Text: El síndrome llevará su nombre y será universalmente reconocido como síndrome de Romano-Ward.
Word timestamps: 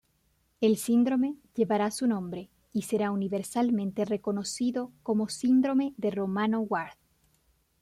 El 0.61 0.77
síndrome 0.77 1.35
llevará 1.53 1.91
su 1.91 2.07
nombre 2.07 2.49
y 2.73 2.81
será 2.81 3.11
universalmente 3.11 4.03
reconocido 4.03 4.91
como 5.03 5.29
síndrome 5.29 5.93
de 5.95 6.09
Romano-Ward. 6.09 6.97